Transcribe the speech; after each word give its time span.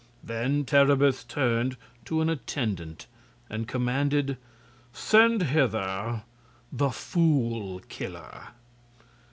Then 0.23 0.65
Terribus 0.65 1.23
turned 1.23 1.77
to 2.05 2.21
an 2.21 2.29
attendant 2.31 3.05
and 3.51 3.67
commanded: 3.67 4.37
"Send 4.91 5.43
hither 5.43 6.23
the 6.71 6.89
Fool 6.89 7.81
Killer." 7.87 8.47